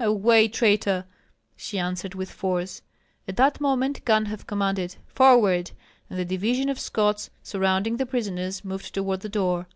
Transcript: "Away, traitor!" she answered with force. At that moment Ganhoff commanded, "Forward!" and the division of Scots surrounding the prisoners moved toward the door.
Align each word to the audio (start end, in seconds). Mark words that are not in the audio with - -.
"Away, 0.00 0.46
traitor!" 0.46 1.06
she 1.56 1.76
answered 1.76 2.14
with 2.14 2.30
force. 2.30 2.82
At 3.26 3.34
that 3.36 3.60
moment 3.60 4.04
Ganhoff 4.04 4.46
commanded, 4.46 4.94
"Forward!" 5.08 5.72
and 6.08 6.16
the 6.16 6.24
division 6.24 6.68
of 6.68 6.78
Scots 6.78 7.30
surrounding 7.42 7.96
the 7.96 8.06
prisoners 8.06 8.64
moved 8.64 8.94
toward 8.94 9.22
the 9.22 9.28
door. 9.28 9.66